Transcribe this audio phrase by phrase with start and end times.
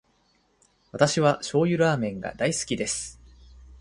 [0.91, 3.21] 私は醤油ラーメンが大好きです。